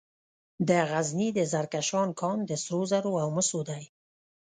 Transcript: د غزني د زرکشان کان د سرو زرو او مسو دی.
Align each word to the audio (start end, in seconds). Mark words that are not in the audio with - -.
د 0.67 0.69
غزني 0.89 1.29
د 1.37 1.39
زرکشان 1.51 2.09
کان 2.19 2.37
د 2.45 2.51
سرو 2.63 2.81
زرو 2.91 3.13
او 3.23 3.29
مسو 3.35 3.59
دی. 3.69 3.83